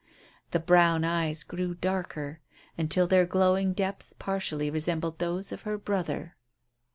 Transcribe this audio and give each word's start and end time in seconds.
The 0.49 0.59
brown 0.59 1.03
eyes 1.03 1.43
grew 1.43 1.75
darker 1.75 2.41
until 2.75 3.05
their 3.05 3.27
glowing 3.27 3.73
depths 3.73 4.15
partially 4.17 4.71
resembled 4.71 5.19
those 5.19 5.51
of 5.51 5.61
her 5.61 5.77
brother. 5.77 6.35